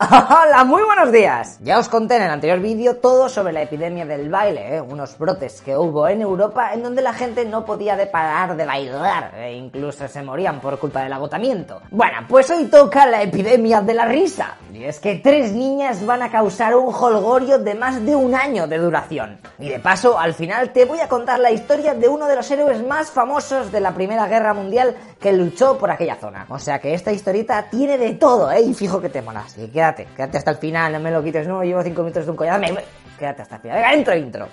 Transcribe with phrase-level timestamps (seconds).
[0.00, 1.60] Hola, muy buenos días.
[1.62, 4.80] Ya os conté en el anterior vídeo todo sobre la epidemia del baile, ¿eh?
[4.80, 8.64] unos brotes que hubo en Europa en donde la gente no podía de parar de
[8.64, 11.80] bailar e incluso se morían por culpa del agotamiento.
[11.92, 14.56] Bueno, pues hoy toca la epidemia de la risa.
[14.72, 18.66] Y es que tres niñas van a causar un holgorio de más de un año
[18.66, 19.38] de duración.
[19.60, 22.50] Y de paso, al final te voy a contar la historia de uno de los
[22.50, 26.44] héroes más famosos de la Primera Guerra Mundial que luchó por aquella zona.
[26.48, 28.62] O sea que esta historieta tiene de todo, ¿eh?
[28.62, 29.56] Y fijo que te molas.
[29.56, 32.30] Y quédate, quédate hasta el final, no me lo quites, no, llevo cinco minutos de
[32.30, 32.74] un collado, me...
[33.18, 33.76] quédate hasta el final.
[33.76, 34.48] Venga, intro, intro.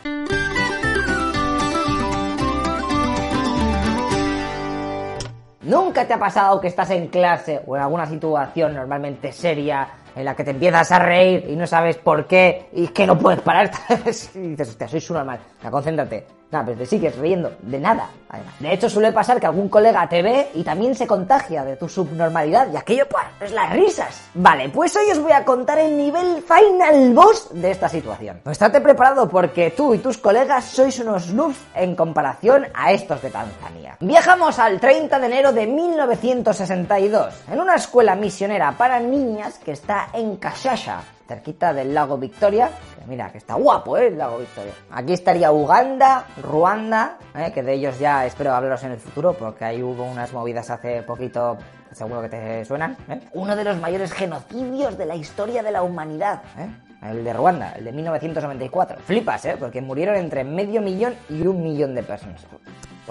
[5.62, 10.26] ¿Nunca te ha pasado que estás en clase o en alguna situación normalmente seria en
[10.26, 13.40] la que te empiezas a reír y no sabes por qué y que no puedes
[13.42, 13.72] parar?
[14.36, 15.40] y dices, hostia, soy su normal,
[15.70, 16.41] concéntrate.
[16.52, 18.54] Nada, pero te sigues riendo de nada, además.
[18.60, 21.88] De hecho, suele pasar que algún colega te ve y también se contagia de tu
[21.88, 24.30] subnormalidad y aquello, pues, es las risas.
[24.34, 28.42] Vale, pues hoy os voy a contar el nivel final boss de esta situación.
[28.44, 33.22] Pues estate preparado porque tú y tus colegas sois unos noobs en comparación a estos
[33.22, 33.98] de Tanzania.
[34.02, 40.10] Viajamos al 30 de enero de 1962 en una escuela misionera para niñas que está
[40.14, 42.72] en Kashasha, cerquita del lago Victoria.
[43.08, 44.08] Mira, que está guapo, ¿eh?
[44.08, 44.74] El lago Victoria.
[44.92, 47.52] Aquí estaría Uganda, Ruanda, ¿eh?
[47.54, 51.02] que de ellos ya espero hablaros en el futuro, porque ahí hubo unas movidas hace
[51.04, 51.58] poquito,
[51.92, 52.98] seguro que te suenan.
[53.10, 53.20] ¿eh?
[53.34, 56.42] Uno de los mayores genocidios de la historia de la humanidad.
[56.58, 56.68] ¿eh?
[57.10, 59.00] El de Ruanda, el de 1994.
[59.00, 59.56] Flipas, ¿eh?
[59.60, 62.46] Porque murieron entre medio millón y un millón de personas.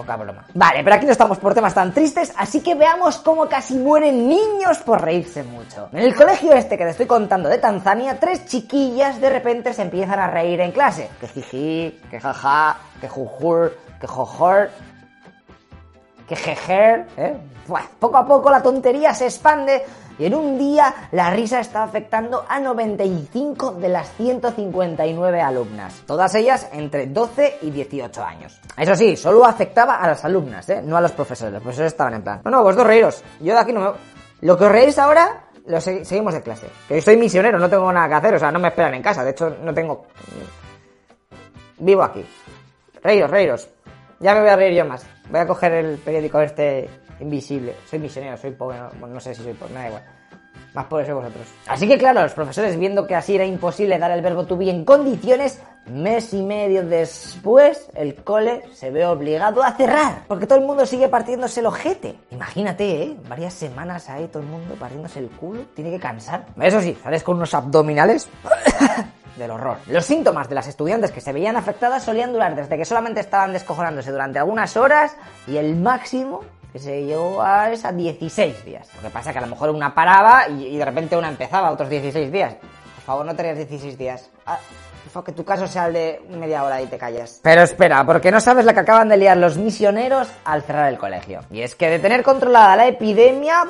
[0.01, 0.47] Poca broma.
[0.55, 4.27] Vale, pero aquí no estamos por temas tan tristes, así que veamos cómo casi mueren
[4.27, 5.91] niños por reírse mucho.
[5.92, 9.83] En el colegio este que te estoy contando de Tanzania, tres chiquillas de repente se
[9.83, 11.11] empiezan a reír en clase.
[11.20, 14.70] Que jiji, que jaja, que jujur, que jojor,
[16.31, 17.36] que jejer, ¿eh?
[17.98, 19.84] Poco a poco la tontería se expande
[20.17, 26.33] y en un día la risa está afectando a 95 de las 159 alumnas, todas
[26.36, 28.61] ellas entre 12 y 18 años.
[28.77, 30.80] Eso sí, solo afectaba a las alumnas, ¿eh?
[30.85, 31.52] no a los profesores.
[31.55, 33.91] Los profesores estaban en plan, no, no, vosotros reíros, yo de aquí no me...
[34.42, 36.68] Lo que os reís ahora, lo segui- seguimos en clase.
[36.89, 39.24] Que soy misionero, no tengo nada que hacer, o sea, no me esperan en casa,
[39.24, 40.07] de hecho no tengo...
[41.79, 42.24] Vivo aquí.
[43.02, 43.68] Reíros, reíros.
[44.20, 45.05] Ya me voy a reír yo más.
[45.30, 46.89] Voy a coger el periódico este
[47.20, 47.74] invisible.
[47.89, 50.02] Soy misionero, soy pobre, no, no sé si soy pobre, me da igual.
[50.74, 51.46] Más pobres sois vosotros.
[51.67, 54.70] Así que claro, los profesores viendo que así era imposible dar el verbo to be
[54.70, 60.24] en condiciones, mes y medio después, el cole se ve obligado a cerrar.
[60.29, 62.17] Porque todo el mundo sigue partiéndose el ojete.
[62.30, 63.17] Imagínate, ¿eh?
[63.29, 65.62] Varias semanas ahí todo el mundo partiéndose el culo.
[65.74, 66.47] Tiene que cansar.
[66.61, 68.29] Eso sí, sales con unos abdominales
[69.36, 69.79] del horror.
[69.86, 73.52] Los síntomas de las estudiantes que se veían afectadas solían durar desde que solamente estaban
[73.52, 76.42] descojonándose durante algunas horas y el máximo
[76.73, 78.89] que se llegó a es a 16 días.
[78.96, 81.29] Lo que pasa es que a lo mejor una paraba y, y de repente una
[81.29, 82.55] empezaba otros 16 días.
[82.55, 84.30] Por favor, no tenías 16 días.
[84.46, 84.58] Ah,
[85.11, 87.40] favor, que tu caso sea el de media hora y te callas.
[87.42, 90.98] Pero espera, porque no sabes la que acaban de liar los misioneros al cerrar el
[90.98, 91.40] colegio.
[91.51, 93.64] Y es que de tener controlada la epidemia,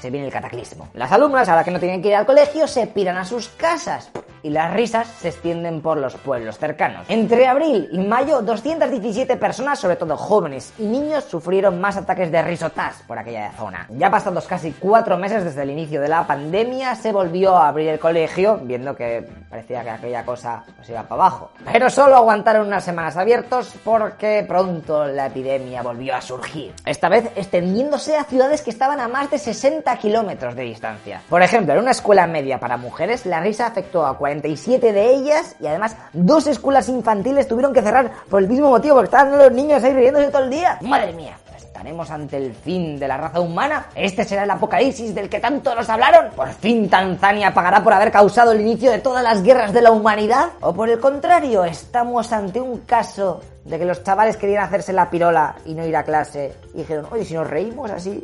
[0.00, 0.88] se viene el cataclismo.
[0.94, 4.10] Las alumnas, ahora que no tienen que ir al colegio, se piran a sus casas
[4.42, 7.06] y las risas se extienden por los pueblos cercanos.
[7.08, 12.42] Entre abril y mayo, 217 personas, sobre todo jóvenes y niños, sufrieron más ataques de
[12.42, 13.86] risotas por aquella zona.
[13.96, 17.88] Ya pasados casi cuatro meses desde el inicio de la pandemia, se volvió a abrir
[17.88, 21.50] el colegio, viendo que parecía que aquella cosa pues iba para abajo.
[21.70, 26.74] Pero solo aguantaron unas semanas abiertos porque pronto la epidemia volvió a surgir.
[26.84, 31.22] Esta vez extendiéndose a ciudades que estaban a más de 60 kilómetros de distancia.
[31.28, 35.56] Por ejemplo, en una escuela media para mujeres, la risa afectó a 47 de ellas
[35.60, 39.52] y además dos escuelas infantiles tuvieron que cerrar por el mismo motivo, porque estaban los
[39.52, 40.78] niños ahí riéndose todo el día.
[40.82, 41.36] ¡Madre mía!
[41.74, 43.86] ¿Estaremos ante el fin de la raza humana?
[43.96, 46.30] ¿Este será el apocalipsis del que tanto nos hablaron?
[46.30, 49.90] ¿Por fin Tanzania pagará por haber causado el inicio de todas las guerras de la
[49.90, 50.50] humanidad?
[50.60, 55.10] ¿O por el contrario, estamos ante un caso de que los chavales querían hacerse la
[55.10, 58.22] pirola y no ir a clase y dijeron, oye, si nos reímos así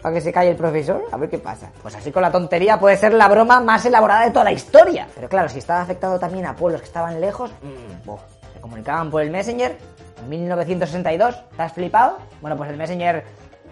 [0.00, 1.70] para que se calle el profesor, a ver qué pasa.
[1.82, 5.06] Pues así con la tontería puede ser la broma más elaborada de toda la historia.
[5.14, 8.10] Pero claro, si estaba afectado también a pueblos que estaban lejos, mmm,
[8.54, 11.36] se comunicaban por el Messenger en 1962.
[11.56, 12.18] ¿Te has flipado?
[12.40, 13.24] Bueno, pues el Messenger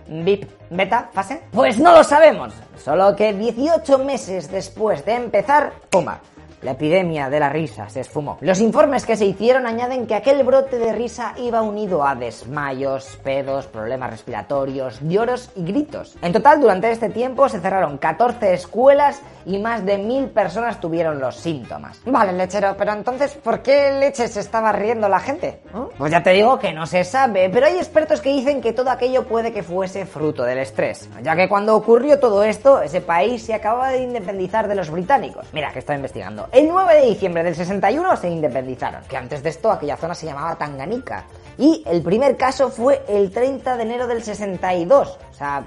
[0.08, 1.42] VIP beta fase.
[1.52, 2.52] Pues no lo sabemos.
[2.76, 6.20] Solo que 18 meses después de empezar, pumba.
[6.64, 8.38] La epidemia de la risa se esfumó.
[8.40, 13.18] Los informes que se hicieron añaden que aquel brote de risa iba unido a desmayos,
[13.22, 16.16] pedos, problemas respiratorios, lloros y gritos.
[16.22, 21.20] En total, durante este tiempo se cerraron 14 escuelas y más de mil personas tuvieron
[21.20, 22.00] los síntomas.
[22.06, 25.60] Vale, lechero, pero entonces, ¿por qué leche se estaba riendo la gente?
[25.98, 28.90] Pues ya te digo que no se sabe, pero hay expertos que dicen que todo
[28.90, 33.42] aquello puede que fuese fruto del estrés, ya que cuando ocurrió todo esto, ese país
[33.42, 35.46] se acababa de independizar de los británicos.
[35.52, 36.48] Mira, que estaba investigando.
[36.54, 40.24] El 9 de diciembre del 61 se independizaron, que antes de esto aquella zona se
[40.24, 41.24] llamaba Tanganica.
[41.58, 45.64] Y el primer caso fue el 30 de enero del 62, o sea,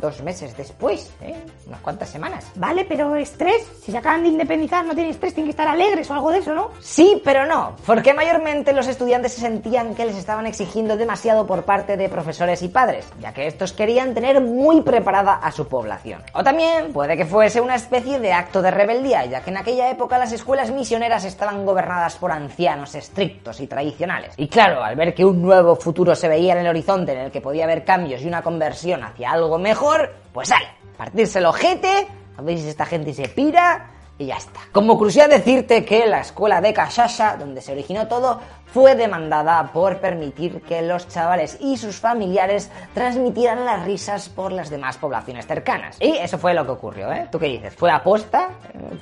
[0.00, 1.34] dos meses después, ¿eh?
[1.66, 2.46] unas cuantas semanas.
[2.54, 6.10] Vale, pero estrés, si se acaban de independizar no tienen estrés, tienen que estar alegres
[6.10, 6.70] o algo de eso, ¿no?
[6.80, 11.64] Sí, pero no, porque mayormente los estudiantes se sentían que les estaban exigiendo demasiado por
[11.64, 16.22] parte de profesores y padres, ya que estos querían tener muy preparada a su población.
[16.34, 19.90] O también puede que fuese una especie de acto de rebeldía, ya que en aquella
[19.90, 24.34] época las escuelas misioneras estaban gobernadas por ancianos estrictos y tradicionales.
[24.36, 27.30] Y claro, al ver que un nuevo futuro se veía en el horizonte en el
[27.30, 30.66] que podía haber cambios y una conversión hacia algo mejor, pues sale,
[30.96, 33.88] partirse el ojete, a ver si esta gente se pira
[34.18, 34.60] y ya está.
[34.72, 39.98] Como curiosidad decirte que la escuela de Kashasha, donde se originó todo, fue demandada por
[39.98, 45.98] permitir que los chavales y sus familiares transmitieran las risas por las demás poblaciones cercanas.
[46.00, 47.28] Y eso fue lo que ocurrió, ¿eh?
[47.30, 47.76] ¿Tú qué dices?
[47.76, 48.50] ¿Fue aposta?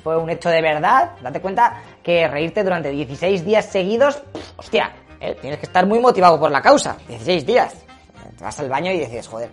[0.03, 1.13] ¿Fue un hecho de verdad?
[1.19, 4.21] Date cuenta que reírte durante 16 días seguidos,
[4.55, 5.37] hostia, ¿eh?
[5.39, 6.97] tienes que estar muy motivado por la causa.
[7.07, 7.75] 16 días.
[8.37, 9.49] Te vas al baño y dices, joder,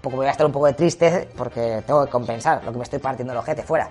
[0.00, 2.84] poco voy a estar un poco de triste porque tengo que compensar lo que me
[2.84, 3.90] estoy partiendo el ojete fuera.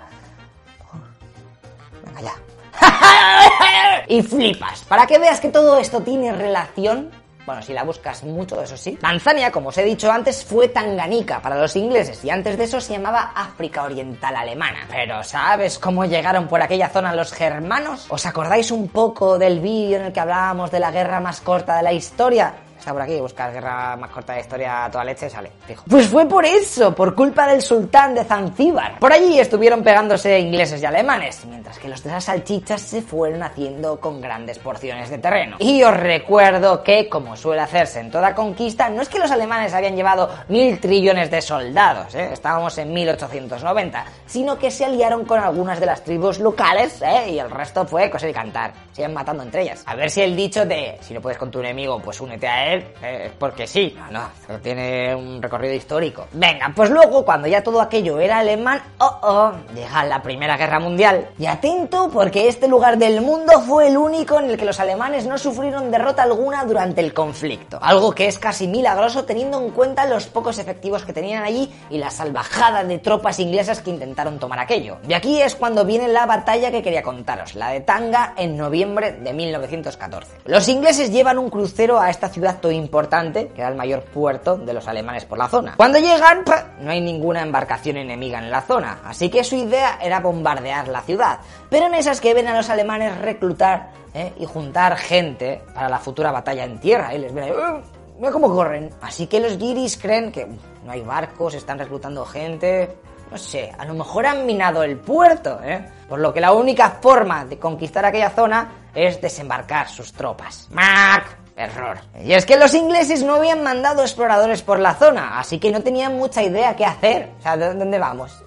[2.05, 2.33] Venga ya.
[4.07, 4.83] y flipas.
[4.83, 7.11] Para que veas que todo esto tiene relación
[7.45, 8.97] bueno, si la buscas mucho, eso sí.
[8.99, 12.81] Tanzania, como os he dicho antes, fue Tanganica para los ingleses y antes de eso
[12.81, 14.87] se llamaba África Oriental Alemana.
[14.89, 18.07] Pero ¿sabes cómo llegaron por aquella zona los germanos?
[18.09, 21.77] ¿Os acordáis un poco del vídeo en el que hablábamos de la guerra más corta
[21.77, 22.53] de la historia?
[22.85, 25.83] Está por aquí, buscar guerra más corta de historia a toda leche, sale, fijo.
[25.89, 28.99] Pues fue por eso, por culpa del sultán de Zanzíbar.
[28.99, 33.41] Por allí estuvieron pegándose ingleses y alemanes, mientras que los de las salchichas se fueron
[33.41, 35.57] haciendo con grandes porciones de terreno.
[35.59, 39.73] Y os recuerdo que, como suele hacerse en toda conquista, no es que los alemanes
[39.73, 42.29] habían llevado mil trillones de soldados, ¿eh?
[42.33, 47.31] estábamos en 1890, sino que se aliaron con algunas de las tribus locales ¿eh?
[47.31, 48.73] y el resto fue coser y cantar.
[48.91, 49.81] Siguen matando entre ellas.
[49.87, 52.73] A ver si el dicho de si no puedes con tu enemigo, pues únete a
[52.73, 53.95] él eh, porque sí.
[54.11, 56.27] No, no, tiene un recorrido histórico.
[56.33, 60.79] Venga, pues luego, cuando ya todo aquello era alemán, oh, oh, llega la Primera Guerra
[60.79, 61.29] Mundial.
[61.37, 65.25] Y atento, porque este lugar del mundo fue el único en el que los alemanes
[65.25, 67.79] no sufrieron derrota alguna durante el conflicto.
[67.81, 71.97] Algo que es casi milagroso teniendo en cuenta los pocos efectivos que tenían allí y
[71.97, 74.97] la salvajada de tropas inglesas que intentaron tomar aquello.
[75.07, 79.13] Y aquí es cuando viene la batalla que quería contaros, la de Tanga en noviembre
[79.13, 80.37] de 1914.
[80.45, 84.73] Los ingleses llevan un crucero a esta ciudad importante, que era el mayor puerto de
[84.73, 85.75] los alemanes por la zona.
[85.77, 86.43] Cuando llegan,
[86.79, 91.01] no hay ninguna embarcación enemiga en la zona, así que su idea era bombardear la
[91.01, 91.39] ciudad.
[91.69, 94.33] Pero en esas que ven a los alemanes reclutar ¿eh?
[94.37, 97.81] y juntar gente para la futura batalla en tierra, y les ven ahí, ¡Uh!
[98.17, 98.89] mira cómo corren.
[99.01, 100.47] Así que los giris creen que
[100.85, 102.97] no hay barcos, están reclutando gente,
[103.31, 105.85] no sé, a lo mejor han minado el puerto, ¿eh?
[106.07, 110.67] Por lo que la única forma de conquistar aquella zona es desembarcar sus tropas.
[110.71, 111.44] ¡Mac!
[111.55, 111.99] Error.
[112.23, 115.81] Y es que los ingleses no habían mandado exploradores por la zona, así que no
[115.81, 117.31] tenían mucha idea qué hacer.
[117.39, 118.44] O sea, ¿de dónde vamos?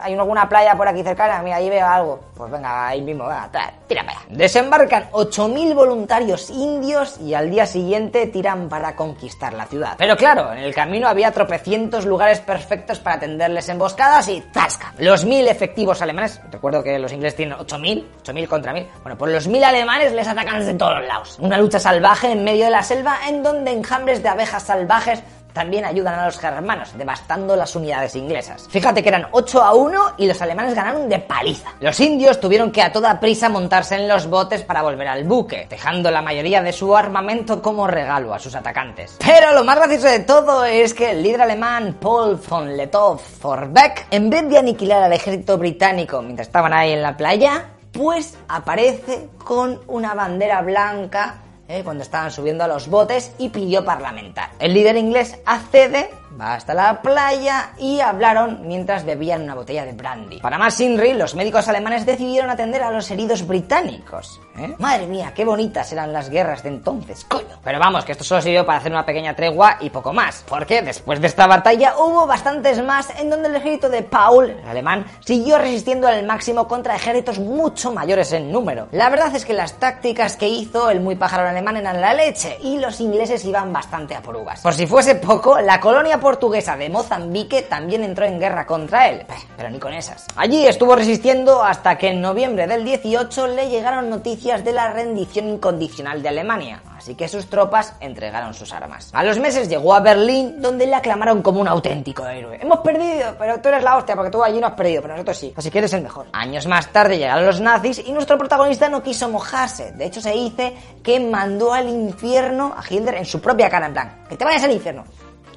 [0.00, 2.20] Hay alguna playa por aquí cercana, mira, ahí veo algo.
[2.36, 3.50] Pues venga, ahí mismo, venga,
[3.86, 4.26] tira para allá.
[4.30, 9.94] Desembarcan 8.000 voluntarios indios y al día siguiente tiran para conquistar la ciudad.
[9.98, 14.92] Pero claro, en el camino había tropecientos lugares perfectos para tenderles emboscadas y ¡zasca!
[14.98, 19.32] Los mil efectivos alemanes, recuerdo que los ingleses tienen 8.000, 8.000 contra 1.000, bueno, pues
[19.32, 21.38] los mil alemanes les atacan desde todos lados.
[21.40, 25.84] Una lucha salvaje en medio de la selva en donde enjambres de abejas salvajes también
[25.84, 28.66] ayudan a los germanos, devastando las unidades inglesas.
[28.68, 31.70] Fíjate que eran 8 a 1 y los alemanes ganaron de paliza.
[31.80, 35.66] Los indios tuvieron que a toda prisa montarse en los botes para volver al buque,
[35.68, 39.16] dejando la mayoría de su armamento como regalo a sus atacantes.
[39.24, 44.30] Pero lo más gracioso de todo es que el líder alemán Paul von Lettow-Vorbeck, en
[44.30, 49.80] vez de aniquilar al ejército británico mientras estaban ahí en la playa, pues aparece con
[49.88, 51.82] una bandera blanca ¿eh?
[51.84, 54.50] cuando estaban subiendo a los botes y pidió parlamentar.
[54.58, 59.92] El líder inglés accede va hasta la playa y hablaron mientras bebían una botella de
[59.92, 60.40] brandy.
[60.40, 64.40] Para más Inri, los médicos alemanes decidieron atender a los heridos británicos.
[64.58, 64.74] ¿eh?
[64.78, 67.58] Madre mía, qué bonitas eran las guerras de entonces, coño.
[67.62, 70.44] Pero vamos, que esto solo sirvió para hacer una pequeña tregua y poco más.
[70.48, 74.68] Porque después de esta batalla hubo bastantes más en donde el ejército de Paul, el
[74.68, 78.88] alemán, siguió resistiendo al máximo contra ejércitos mucho mayores en número.
[78.92, 82.58] La verdad es que las tácticas que hizo el muy pájaro alemán eran la leche
[82.62, 84.60] y los ingleses iban bastante a porugas.
[84.60, 89.26] Por si fuese poco, la colonia portuguesa de Mozambique también entró en guerra contra él,
[89.56, 90.26] pero ni con esas.
[90.36, 95.48] Allí estuvo resistiendo hasta que en noviembre del 18 le llegaron noticias de la rendición
[95.48, 99.10] incondicional de Alemania así que sus tropas entregaron sus armas.
[99.14, 102.58] A los meses llegó a Berlín, donde le aclamaron como un auténtico héroe.
[102.60, 105.38] Hemos perdido, pero tú eres la hostia, porque tú allí no has perdido, pero nosotros
[105.38, 105.52] sí.
[105.56, 106.26] Así que eres el mejor.
[106.32, 109.92] Años más tarde llegaron los nazis y nuestro protagonista no quiso mojarse.
[109.92, 113.92] De hecho, se dice que mandó al infierno a Hitler en su propia cara, en
[113.94, 115.04] plan, que te vayas al infierno.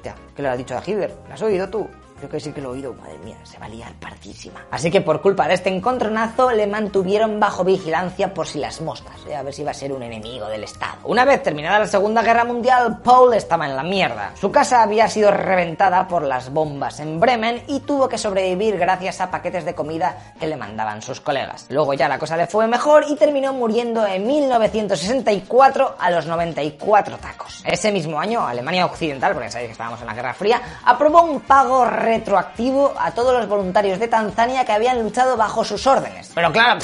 [0.04, 1.14] Hostia, ¿qué le has dicho a Hitler?
[1.26, 1.88] ¿Lo has oído tú?
[2.24, 4.64] Creo que sí que lo he oído, madre mía, se va a liar partísima.
[4.70, 9.14] Así que por culpa de este encontronazo le mantuvieron bajo vigilancia por si las moscas,
[9.28, 11.00] eh, a ver si iba a ser un enemigo del Estado.
[11.04, 14.32] Una vez terminada la Segunda Guerra Mundial, Paul estaba en la mierda.
[14.40, 19.20] Su casa había sido reventada por las bombas en Bremen y tuvo que sobrevivir gracias
[19.20, 21.66] a paquetes de comida que le mandaban sus colegas.
[21.68, 27.18] Luego ya la cosa le fue mejor y terminó muriendo en 1964 a los 94
[27.18, 27.62] tacos.
[27.66, 31.40] Ese mismo año, Alemania Occidental, porque sabéis que estábamos en la Guerra Fría, aprobó un
[31.40, 31.84] pago
[32.18, 36.30] retroactivo a todos los voluntarios de Tanzania que habían luchado bajo sus órdenes.
[36.34, 36.78] Pero claro,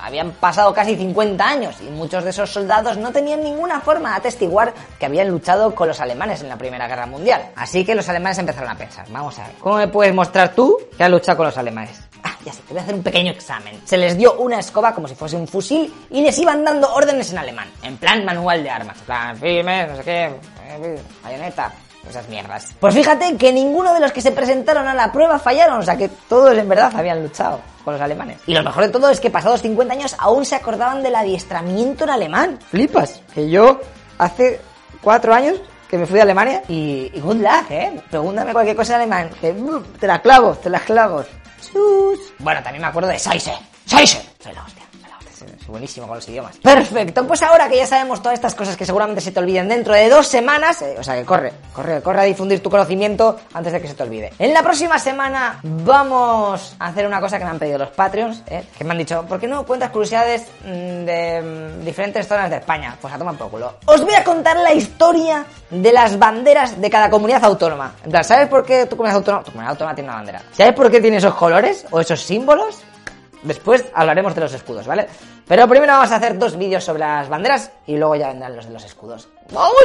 [0.00, 4.16] habían pasado casi 50 años y muchos de esos soldados no tenían ninguna forma de
[4.16, 7.50] atestiguar que habían luchado con los alemanes en la Primera Guerra Mundial.
[7.56, 10.78] Así que los alemanes empezaron a pensar, vamos a ver, ¿cómo me puedes mostrar tú
[10.96, 12.00] que has luchado con los alemanes?
[12.22, 13.80] Ah, ya sé, te voy a hacer un pequeño examen.
[13.84, 17.32] Se les dio una escoba como si fuese un fusil y les iban dando órdenes
[17.32, 20.24] en alemán, en plan manual de armas, en plan firme, no sé qué,
[20.66, 21.72] eh, bayoneta,
[22.10, 22.72] esas mierdas.
[22.80, 25.96] Pues fíjate que ninguno de los que se presentaron a la prueba fallaron, o sea
[25.96, 28.38] que todos en verdad habían luchado con los alemanes.
[28.46, 32.04] Y lo mejor de todo es que pasados 50 años aún se acordaban del adiestramiento
[32.04, 32.58] en alemán.
[32.70, 33.80] Flipas, que yo
[34.18, 34.60] hace
[35.00, 38.00] cuatro años que me fui de Alemania y, y good luck, ¿eh?
[38.10, 41.24] Pregúntame cualquier cosa en alemán, que uh, te la clavo, te la clavo.
[41.60, 42.32] Chus.
[42.38, 43.54] Bueno, también me acuerdo de Seise.
[43.84, 44.20] Seise.
[44.42, 44.82] Soy la hostia.
[45.58, 46.56] Soy buenísimo con los idiomas.
[46.58, 49.94] Perfecto, pues ahora que ya sabemos todas estas cosas que seguramente se te olviden dentro
[49.94, 53.72] de dos semanas, eh, o sea que corre, corre, corre a difundir tu conocimiento antes
[53.72, 54.32] de que se te olvide.
[54.38, 58.42] En la próxima semana vamos a hacer una cosa que me han pedido los Patreons,
[58.46, 62.50] eh, que me han dicho, ¿por qué no cuentas curiosidades mm, de mm, diferentes zonas
[62.50, 62.96] de España?
[63.00, 63.74] Pues a tomar por culo.
[63.86, 67.94] Os voy a contar la historia de las banderas de cada comunidad autónoma.
[68.04, 70.42] En ¿sabes por qué tu comunidad autónoma, tu comunidad autónoma tiene una bandera?
[70.52, 72.82] ¿Sabes por qué tiene esos colores o esos símbolos?
[73.44, 75.06] Después hablaremos de los escudos, ¿vale?
[75.46, 78.66] Pero primero vamos a hacer dos vídeos sobre las banderas y luego ya vendrán los
[78.66, 79.28] de los escudos.
[79.52, 79.84] ¡Vamos!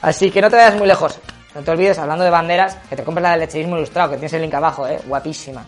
[0.00, 1.18] Así que no te vayas muy lejos.
[1.54, 4.32] No te olvides, hablando de banderas, que te compres la del lecherismo ilustrado, que tienes
[4.32, 4.98] el link abajo, ¿eh?
[5.06, 5.64] Guapísima.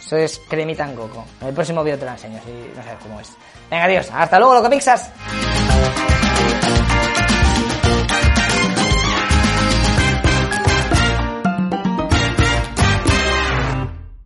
[0.00, 1.26] Eso es cremita en coco.
[1.40, 3.28] En el próximo vídeo te la enseño, si no sabes cómo es.
[3.70, 4.08] Venga, adiós.
[4.14, 5.10] Hasta luego, loco pixas.